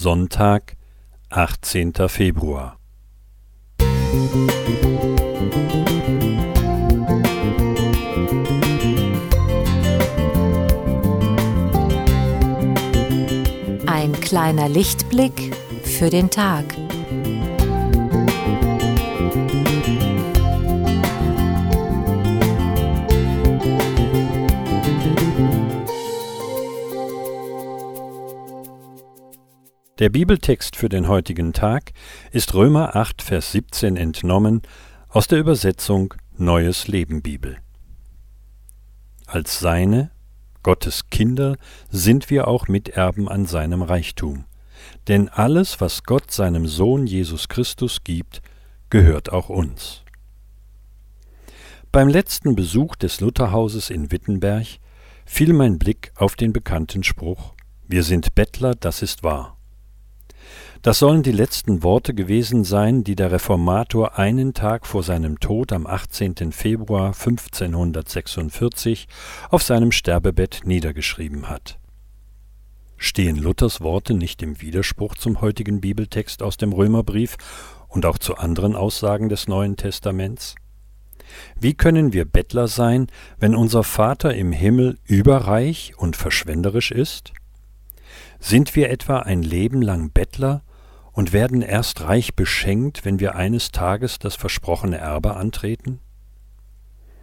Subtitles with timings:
[0.00, 0.76] Sonntag,
[1.28, 1.92] 18.
[2.06, 2.78] Februar.
[13.86, 15.52] Ein kleiner Lichtblick
[15.82, 16.64] für den Tag.
[29.98, 31.90] Der Bibeltext für den heutigen Tag
[32.30, 34.62] ist Römer 8, Vers 17 entnommen
[35.08, 37.56] aus der Übersetzung Neues Leben Bibel.
[39.26, 40.12] Als seine,
[40.62, 41.56] Gottes Kinder,
[41.90, 44.44] sind wir auch Miterben an seinem Reichtum.
[45.08, 48.40] Denn alles, was Gott seinem Sohn Jesus Christus gibt,
[48.90, 50.04] gehört auch uns.
[51.90, 54.66] Beim letzten Besuch des Lutherhauses in Wittenberg
[55.26, 57.54] fiel mein Blick auf den bekannten Spruch
[57.88, 59.57] Wir sind Bettler, das ist wahr.
[60.82, 65.72] Das sollen die letzten Worte gewesen sein, die der Reformator einen Tag vor seinem Tod
[65.72, 66.52] am 18.
[66.52, 69.08] Februar 1546
[69.50, 71.80] auf seinem Sterbebett niedergeschrieben hat.
[72.96, 77.36] Stehen Luthers Worte nicht im Widerspruch zum heutigen Bibeltext aus dem Römerbrief
[77.88, 80.54] und auch zu anderen Aussagen des Neuen Testaments?
[81.58, 87.32] Wie können wir Bettler sein, wenn unser Vater im Himmel überreich und verschwenderisch ist?
[88.38, 90.62] Sind wir etwa ein Leben lang Bettler
[91.18, 95.98] und werden erst reich beschenkt, wenn wir eines Tages das versprochene Erbe antreten?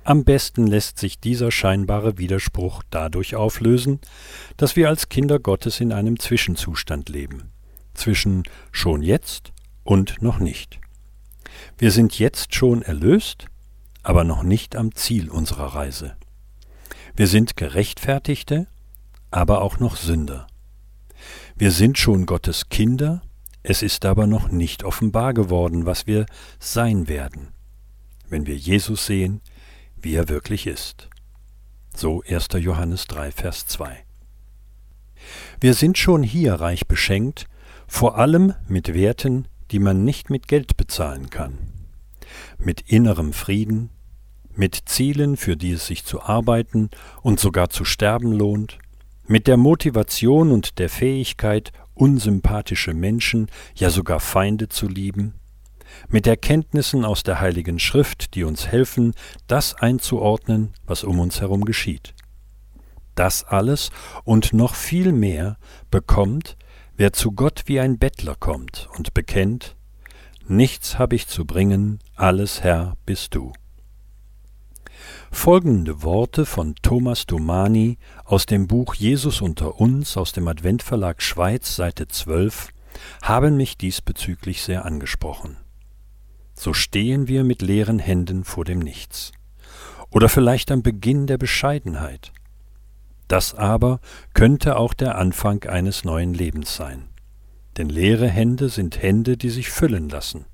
[0.04, 4.02] Am besten lässt sich dieser scheinbare Widerspruch dadurch auflösen,
[4.58, 7.54] dass wir als Kinder Gottes in einem Zwischenzustand leben,
[7.94, 9.54] zwischen schon jetzt
[9.86, 10.82] und noch nicht.
[11.78, 13.46] Wir sind jetzt schon erlöst,
[14.04, 16.18] aber noch nicht am Ziel unserer Reise.
[17.16, 18.68] Wir sind Gerechtfertigte,
[19.32, 20.48] aber auch noch Sünder.
[21.56, 23.22] Wir sind schon Gottes Kinder,
[23.68, 26.28] es ist aber noch nicht offenbar geworden, was wir
[26.60, 27.48] sein werden,
[28.30, 29.42] wenn wir Jesus sehen,
[29.96, 31.10] wie er wirklich ist.
[31.96, 32.50] So 1.
[32.60, 34.06] Johannes 3, Vers 2.
[35.60, 37.48] Wir sind schon hier reich beschenkt,
[37.88, 41.58] vor allem mit Werten, die man nicht mit Geld bezahlen kann.
[42.60, 43.90] Mit innerem Frieden,
[44.54, 46.92] mit Zielen, für die es sich zu arbeiten
[47.24, 48.78] und sogar zu sterben lohnt,
[49.26, 55.34] mit der Motivation und der Fähigkeit, unsympathische Menschen, ja sogar Feinde zu lieben,
[56.10, 59.14] mit Erkenntnissen aus der Heiligen Schrift, die uns helfen,
[59.48, 62.14] das einzuordnen, was um uns herum geschieht.
[63.16, 63.92] Das alles
[64.26, 65.58] und noch viel mehr
[65.90, 66.58] bekommt,
[66.98, 69.76] wer zu Gott wie ein Bettler kommt und bekennt,
[70.48, 73.52] Nichts habe ich zu bringen, alles Herr bist du.
[75.46, 81.76] Folgende Worte von Thomas Domani aus dem Buch Jesus unter uns aus dem Adventverlag Schweiz
[81.76, 82.70] Seite 12
[83.22, 85.58] haben mich diesbezüglich sehr angesprochen.
[86.56, 89.34] So stehen wir mit leeren Händen vor dem Nichts.
[90.10, 92.32] Oder vielleicht am Beginn der Bescheidenheit.
[93.28, 94.00] Das aber
[94.34, 97.10] könnte auch der Anfang eines neuen Lebens sein.
[97.78, 100.46] Denn leere Hände sind Hände, die sich füllen lassen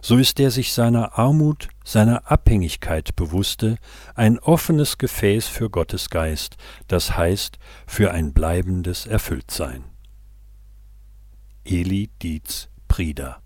[0.00, 3.76] so ist er sich seiner Armut, seiner Abhängigkeit bewusste,
[4.14, 6.56] ein offenes Gefäß für Gottes Geist,
[6.88, 9.84] das heißt für ein bleibendes Erfülltsein.
[11.64, 13.42] Eli Dietz Prieder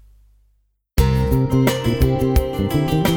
[0.96, 3.13] Musik